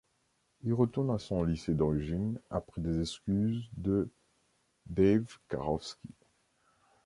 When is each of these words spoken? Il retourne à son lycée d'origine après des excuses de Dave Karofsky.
Il 0.63 0.73
retourne 0.73 1.11
à 1.11 1.19
son 1.19 1.43
lycée 1.43 1.75
d'origine 1.75 2.41
après 2.49 2.81
des 2.81 3.01
excuses 3.01 3.69
de 3.77 4.11
Dave 4.87 5.37
Karofsky. 5.47 6.09